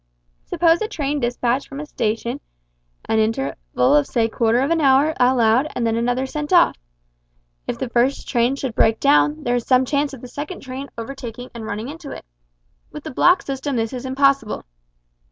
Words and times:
Suppose 0.45 0.81
a 0.81 0.87
train 0.87 1.19
despatched 1.19 1.67
from 1.67 1.79
a 1.79 1.85
station; 1.85 2.39
an 3.05 3.19
interval 3.19 3.95
of 3.95 4.07
say 4.07 4.27
quarter 4.27 4.59
of 4.61 4.71
an 4.71 4.81
hour 4.81 5.13
allowed 5.19 5.67
and 5.75 5.85
then 5.85 5.95
another 5.95 6.25
sent 6.25 6.51
off. 6.51 6.75
If 7.67 7.77
the 7.77 7.87
first 7.87 8.27
train 8.27 8.55
should 8.55 8.73
break 8.73 8.99
down, 8.99 9.43
there 9.43 9.55
is 9.55 9.67
some 9.67 9.85
chance 9.85 10.11
of 10.15 10.21
the 10.21 10.27
second 10.27 10.61
train 10.61 10.89
overtaking 10.97 11.51
and 11.53 11.65
running 11.67 11.87
into 11.87 12.09
it. 12.09 12.25
With 12.89 13.03
the 13.03 13.11
block 13.11 13.43
system 13.43 13.75
this 13.75 13.93
is 13.93 14.07
impossible. 14.07 14.65